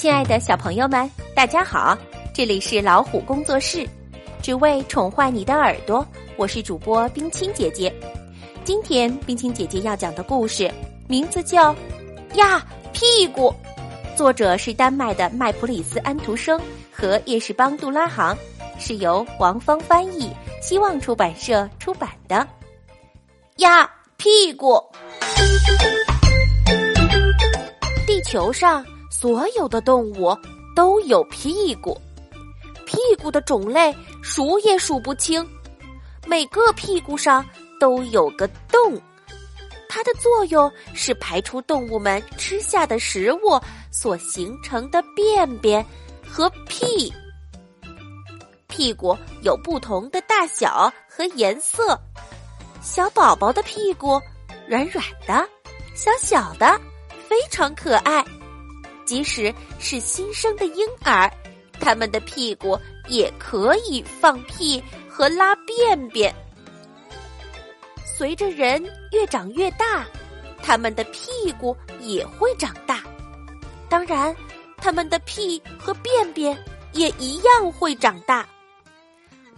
[0.00, 1.94] 亲爱的小朋友们，大家好！
[2.32, 3.86] 这里是老虎工作室，
[4.40, 6.02] 只为宠坏你的耳朵。
[6.36, 7.94] 我是主播冰清姐姐。
[8.64, 10.72] 今天冰清姐姐要讲的故事
[11.06, 11.74] 名字叫
[12.32, 13.54] 《呀屁股》，
[14.16, 16.58] 作者是丹麦的麦普里斯安徒生
[16.90, 18.34] 和叶士邦杜拉行，
[18.78, 20.30] 是由王芳翻译，
[20.62, 22.48] 希望出版社出版的。
[23.56, 23.86] 呀
[24.16, 24.82] 屁股，
[28.06, 28.82] 地球上。
[29.20, 30.34] 所有的动物
[30.74, 32.00] 都有屁股，
[32.86, 35.46] 屁股的种类数也数不清。
[36.26, 37.44] 每个屁股上
[37.78, 38.98] 都有个洞，
[39.90, 43.60] 它的作用是排出动物们吃下的食物
[43.90, 45.84] 所形成的便便
[46.26, 47.12] 和屁。
[48.68, 51.94] 屁股有不同的大小和颜色，
[52.80, 54.18] 小宝宝的屁股
[54.66, 55.46] 软软的，
[55.94, 56.80] 小小的，
[57.28, 58.24] 非常可爱。
[59.10, 61.28] 即使是新生的婴儿，
[61.80, 66.32] 他们的屁股也可以放屁和拉便便。
[68.04, 70.06] 随着人越长越大，
[70.62, 73.02] 他们的屁股也会长大。
[73.88, 74.32] 当然，
[74.76, 76.56] 他们的屁和便便
[76.92, 78.48] 也一样会长大。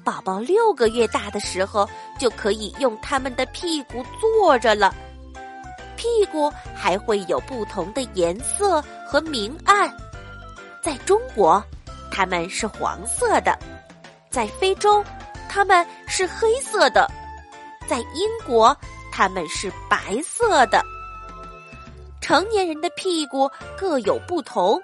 [0.03, 1.87] 宝宝六个月大的时候，
[2.19, 4.95] 就可以用他们的屁股坐着了。
[6.03, 9.89] 屁股还会有不同的颜色和明暗，
[10.83, 11.63] 在中国，
[12.11, 13.57] 它们是黄色的；
[14.29, 15.05] 在非洲，
[15.49, 17.07] 它们是黑色的；
[17.89, 18.77] 在英国，
[19.13, 20.85] 它们是白色的。
[22.21, 24.83] 成年人的屁股各有不同，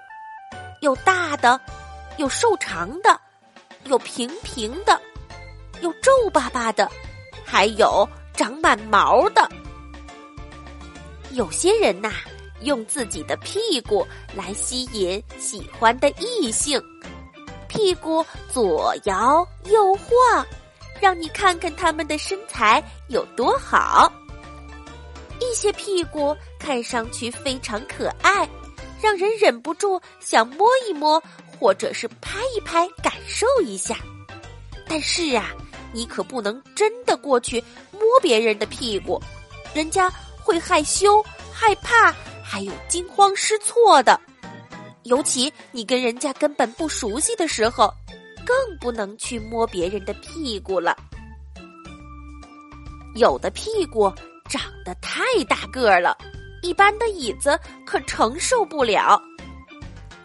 [0.79, 1.59] 有大的，
[2.15, 3.19] 有瘦长的，
[3.83, 4.97] 有平平的，
[5.81, 6.89] 有皱巴巴的，
[7.45, 9.45] 还有长满毛的。
[11.31, 12.11] 有些人呐，
[12.61, 16.81] 用自己的屁股来吸引喜欢的异性，
[17.67, 20.45] 屁股左摇右晃，
[20.99, 24.11] 让你看看他们的身材有多好。
[25.39, 28.49] 一些屁股看上去非常可爱，
[29.01, 31.21] 让人忍不住想摸一摸，
[31.59, 33.95] 或者是拍一拍，感受一下。
[34.87, 35.51] 但是啊，
[35.93, 39.21] 你可不能真的过去摸别人的屁股，
[39.75, 40.11] 人家。
[40.49, 41.23] 会害羞、
[41.53, 42.11] 害怕，
[42.43, 44.19] 还有惊慌失措的。
[45.03, 47.93] 尤其你跟人家根本不熟悉的时候，
[48.43, 50.97] 更不能去摸别人的屁股了。
[53.13, 54.11] 有的屁股
[54.49, 56.17] 长得太大个儿了，
[56.63, 57.55] 一般的椅子
[57.85, 59.21] 可承受不了。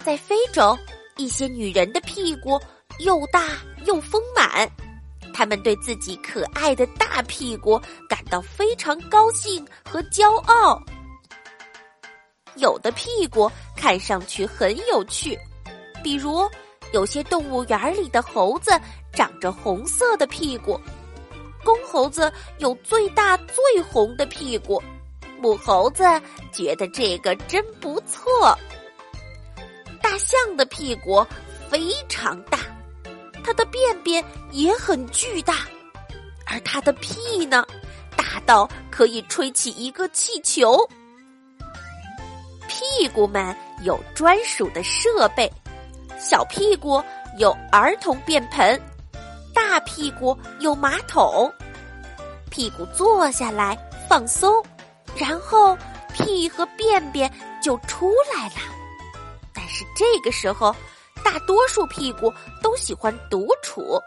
[0.03, 0.75] 在非洲，
[1.19, 2.59] 一些女人的屁股
[2.99, 4.67] 又大又丰满。
[5.35, 7.79] 他们对自己可爱的大屁股
[8.09, 10.81] 感到非常高兴和骄傲。
[12.55, 15.37] 有的屁股看上去很有趣，
[16.05, 16.49] 比如
[16.93, 18.71] 有些动物园里的猴子
[19.13, 20.81] 长着红色的屁股，
[21.65, 24.81] 公猴子有最大最红的屁股，
[25.41, 26.05] 母猴子
[26.53, 28.57] 觉得这个真不错。
[30.01, 31.27] 大象的屁股
[31.69, 32.61] 非常大。
[33.45, 35.69] 它的便便也很巨大，
[36.47, 37.63] 而它的屁呢，
[38.17, 40.79] 大到可以吹起一个气球。
[42.67, 45.53] 屁股们有专属的设备，
[46.19, 47.03] 小屁股
[47.39, 48.81] 有儿童便盆，
[49.53, 51.53] 大屁股有马桶。
[52.51, 53.77] 屁股坐下来
[54.09, 54.65] 放松，
[55.17, 55.77] 然后
[56.15, 58.55] 屁和便便就出来了。
[59.53, 60.75] 但是这个时候。
[61.25, 64.01] 大多数屁股都喜欢独处，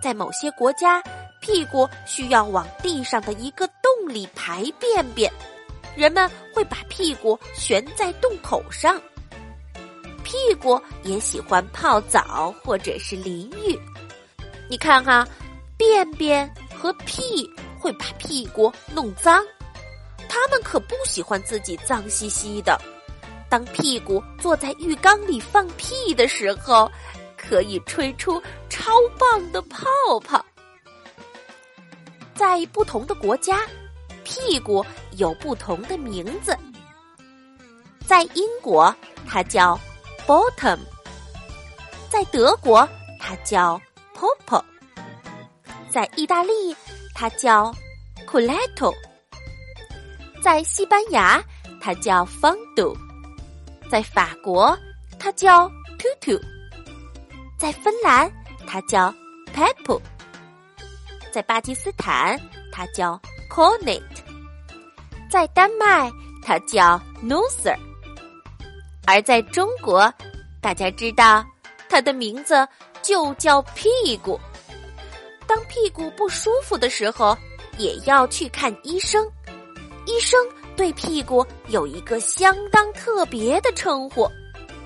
[0.00, 1.02] 在某些国家，
[1.40, 5.32] 屁股需要往地上的一个洞里排便便，
[5.96, 9.00] 人们会把屁股悬在洞口上。
[10.22, 13.76] 屁股也喜欢泡澡或者是淋浴。
[14.68, 15.26] 你看哈，
[15.76, 17.50] 便便和屁
[17.80, 19.44] 会把屁股弄脏，
[20.28, 22.80] 他们可不喜欢自己脏兮兮的。
[23.50, 26.90] 当屁股坐在浴缸里放屁的时候，
[27.36, 29.84] 可以吹出超棒的泡
[30.24, 30.42] 泡。
[32.32, 33.62] 在不同的国家，
[34.22, 34.86] 屁股
[35.16, 36.56] 有不同的名字。
[38.06, 38.94] 在英国，
[39.28, 39.78] 它叫
[40.26, 40.78] bottom；
[42.08, 42.88] 在德国，
[43.18, 43.80] 它叫
[44.14, 44.62] popo；
[45.90, 46.74] 在意大利，
[47.14, 47.74] 它叫
[48.26, 48.94] culetto；
[50.40, 51.42] 在西班牙，
[51.80, 52.96] 它叫 fondo。
[53.90, 54.78] 在法国，
[55.18, 56.40] 它叫 tutu；
[57.58, 58.30] 在芬兰，
[58.64, 59.12] 它叫
[59.52, 60.00] pepo；
[61.32, 62.40] 在巴基斯坦，
[62.70, 63.20] 它叫
[63.50, 64.00] cornet；
[65.28, 66.08] 在丹麦，
[66.40, 67.76] 它叫 noser；
[69.08, 70.12] 而在中国，
[70.60, 71.44] 大家知道
[71.88, 72.66] 它的名字
[73.02, 74.38] 就叫屁股。
[75.48, 77.36] 当屁股不舒服的时候，
[77.76, 79.28] 也要去看医生。
[80.06, 80.38] 医生
[80.80, 84.26] 对屁股有一个相当特别的称呼，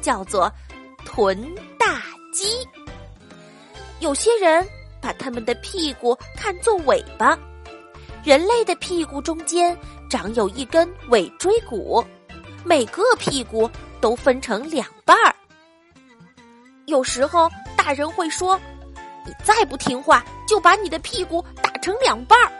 [0.03, 0.53] 叫做
[1.07, 2.03] “臀大
[2.33, 2.67] 肌”。
[4.03, 4.67] 有些人
[5.01, 7.39] 把他们的屁股看作尾巴。
[8.25, 9.79] 人类的屁股中间
[10.11, 12.05] 长有一根尾椎骨，
[12.65, 13.71] 每个屁股
[14.01, 15.33] 都分成两半儿。
[16.87, 18.61] 有时候大人会说
[19.25, 22.51] ：“你再不听话，就把你的屁股打成两半儿。”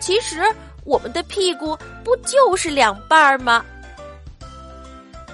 [0.00, 0.42] 其实
[0.84, 3.64] 我们的屁股不就是两半儿吗？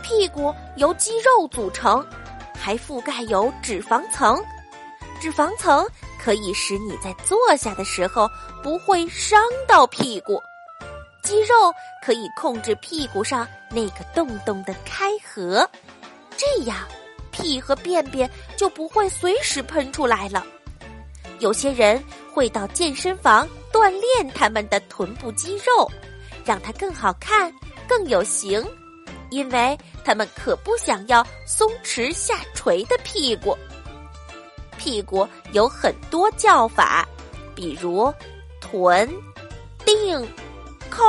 [0.02, 2.04] 屁股由肌肉组成，
[2.58, 4.42] 还覆盖有脂肪层，
[5.20, 5.86] 脂肪层。
[6.24, 8.30] 可以使你在坐下的时候
[8.62, 10.40] 不会伤到屁股，
[11.20, 15.68] 肌肉可以控制屁股上那个洞洞的开合，
[16.36, 16.76] 这样
[17.32, 20.46] 屁和便便就不会随时喷出来了。
[21.40, 22.00] 有些人
[22.32, 25.90] 会到健身房锻炼他们的臀部肌肉，
[26.44, 27.52] 让它更好看、
[27.86, 28.64] 更有型，
[29.30, 33.56] 因为他们可不想要松弛下垂的屁股。
[34.78, 37.06] 屁股有很多叫法，
[37.54, 38.12] 比如
[38.60, 39.08] 臀、
[39.84, 40.26] 腚、
[40.90, 41.04] 抠。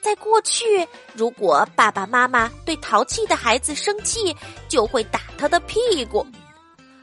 [0.00, 4.36] 在过去，如果爸爸妈妈对淘气的孩子生气，
[4.68, 6.26] 就会打他的屁股。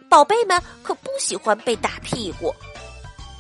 [0.10, 2.54] 宝贝们可不喜欢被打屁股。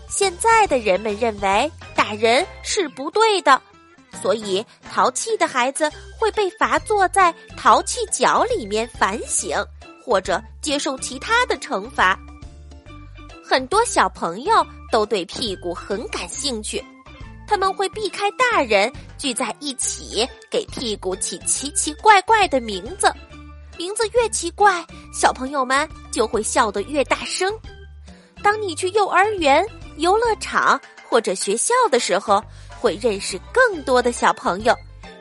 [0.10, 3.62] 现在的人们认为打人是不对的，
[4.22, 9.56] 所以淘气的孩子会被罚坐在淘气角里面反省，
[10.04, 12.20] 或者接受其他的惩罚。
[13.44, 16.84] 很多小朋友都对屁股很感兴趣，
[17.48, 23.14] 他们会避开大人聚在一起给屁股起奇奇怪怪的名字，
[23.78, 27.52] 名字越奇怪，小朋友们就会笑得越大声。
[28.42, 29.66] 当你去幼儿园、
[30.00, 32.42] 游乐场或者学校的时候，
[32.80, 34.74] 会认识更多的小朋友，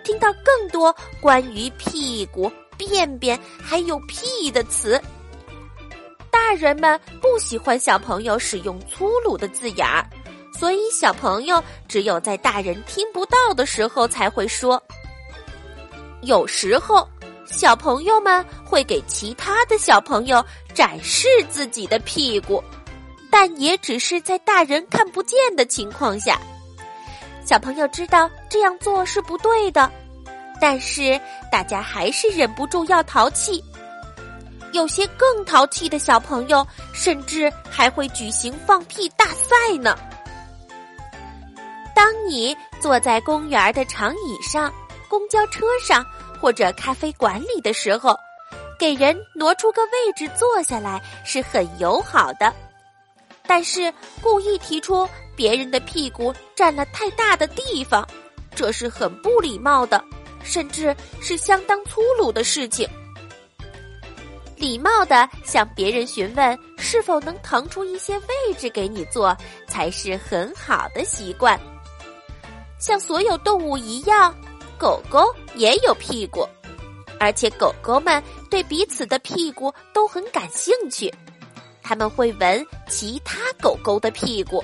[0.04, 5.00] 听到更多关于屁股、便便还有屁的词。
[6.30, 10.08] 大人们不喜欢小朋友使用粗鲁的字眼儿，
[10.56, 14.80] 所以小朋友只有在大人听不到的时候才会说。
[16.22, 17.06] 有时候，
[17.46, 22.62] 小朋友们会给其他的小朋友展示自己的屁股，
[23.30, 26.38] 但也只是在大人看不见的情况下。
[27.44, 29.90] 小朋友知道这样做是不对的，
[30.60, 31.18] 但是
[31.50, 33.62] 大家还是忍不住要淘气。
[34.72, 39.96] 有些更淘气的小朋友，甚至还会举行放屁大赛呢。
[41.94, 44.70] 当你坐在公园的长椅上、
[45.08, 46.04] 公交车上
[46.38, 48.14] 或者咖啡馆里的时候，
[48.78, 52.54] 给人挪出个位置坐下来是很友好的。
[53.48, 58.06] 但是故意提出别人的屁股占了太大的地方，
[58.54, 60.04] 这是很不礼貌的，
[60.44, 62.86] 甚至是相当粗鲁的事情。
[64.54, 69.34] 礼貌的向别人询问是否能腾出一些位置给你坐，
[69.66, 71.58] 才是很好的习惯。
[72.78, 74.34] 像所有动物一样，
[74.76, 76.46] 狗狗也有屁股，
[77.18, 81.12] 而且狗狗们对彼此的屁股都很感兴趣。
[81.88, 84.62] 他们会闻其他狗狗的屁股，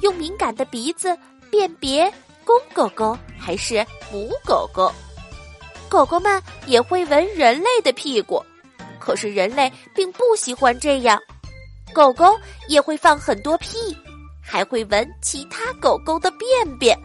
[0.00, 1.16] 用敏感的鼻子
[1.48, 2.12] 辨别
[2.44, 4.92] 公狗狗还是母狗狗。
[5.88, 8.44] 狗狗们也会闻人类的屁股。
[8.98, 11.20] 可是人类并不喜欢这样，
[11.94, 13.96] 狗狗也会放很多屁，
[14.42, 16.98] 还会闻其他狗狗的便便。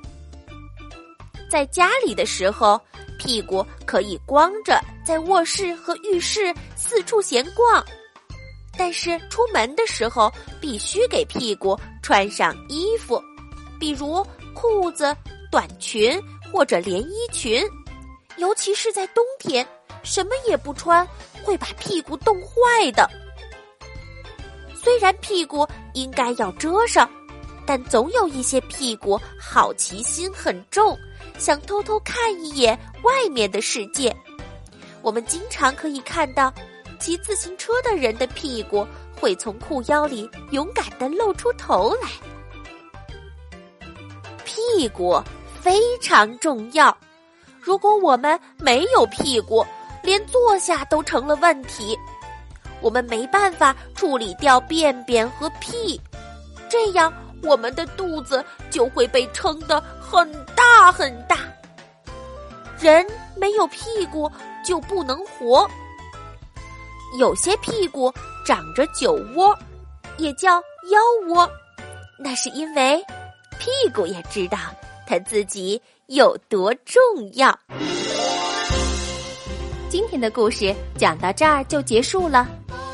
[1.51, 2.81] 在家里的时候，
[3.19, 7.85] 屁股可以光着在卧室和浴室四处闲逛，
[8.77, 13.21] 但是出门的时候必须给屁股穿上衣服，
[13.79, 15.15] 比如裤子、
[15.51, 17.63] 短裙或者连衣裙，
[18.37, 19.65] 尤其是在冬天。
[20.03, 21.07] 什么也不穿
[21.43, 23.09] 会把屁股冻坏的。
[24.75, 27.09] 虽然屁股应该要遮上，
[27.65, 30.95] 但总有一些屁股好奇心很重，
[31.39, 34.15] 想偷偷看一眼外面的世界。
[35.01, 36.53] 我们经常可以看到，
[37.05, 38.83] 骑自行车的人的屁股
[39.15, 42.09] 会从裤腰里勇敢的露出头来。
[44.43, 45.21] 屁股
[45.61, 46.97] 非常重要，
[47.61, 49.63] 如果我们没有屁股。
[50.01, 51.97] 连坐下都成了问题，
[52.79, 55.99] 我们没办法处理掉便便和屁，
[56.69, 61.37] 这样我们的肚子就会被撑得很大很大。
[62.79, 64.31] 人没有屁股
[64.63, 65.67] 就不能活。
[67.17, 68.13] 有些屁股
[68.45, 69.57] 长着酒窝，
[70.17, 71.49] 也叫腰窝，
[72.19, 73.01] 那是因为
[73.57, 74.57] 屁股也知道
[75.07, 77.01] 它自己有多重
[77.33, 77.57] 要。
[79.89, 82.47] 今天的故事讲到这儿就结束了。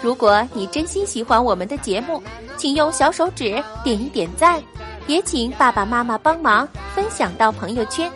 [0.04, 2.22] 如果你真心喜欢我们的节目，
[2.58, 4.62] 请用小手指点一点赞，
[5.08, 8.12] 也请爸爸妈妈帮忙分享到朋友圈。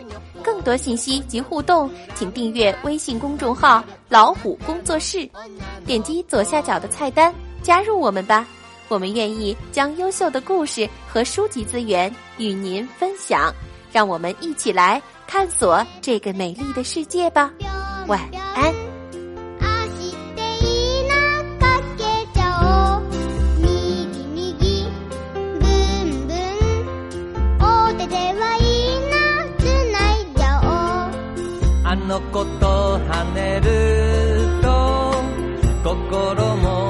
[0.46, 5.28] 更多信息及互动，请订阅微信公众号“老虎工作室”，
[5.84, 8.46] 点击左下角的菜单加入我们吧。
[8.86, 13.52] 我们愿意将优秀的故事和书籍资源与您分享，
[13.90, 17.50] 让我们一起来探索这个美丽的世界吧。
[18.06, 18.20] 晚
[18.54, 18.85] 安。
[31.88, 35.22] あの子と跳ねると
[35.84, 36.85] 心も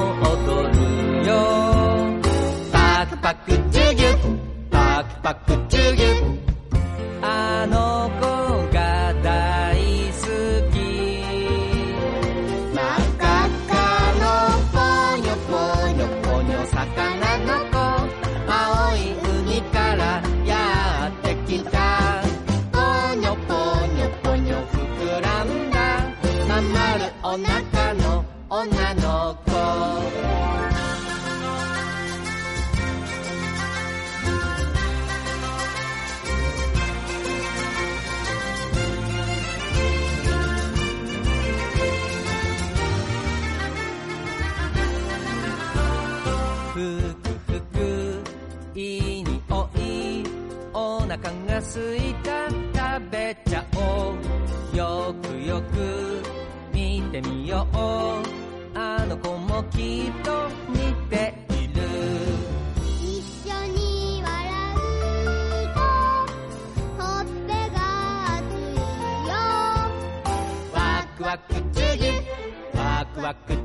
[71.37, 71.61] ワク」
[72.77, 73.61] 「ワクワクつぎ」